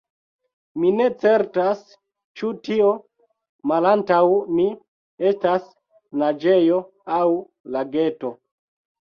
[0.83, 1.83] Mi ne certas
[2.41, 2.87] ĉu tio,
[3.73, 4.23] malantaŭ
[4.55, 4.65] mi,
[5.33, 5.69] estas
[6.25, 6.81] naĝejo
[7.21, 7.23] aŭ
[7.79, 8.35] lageto.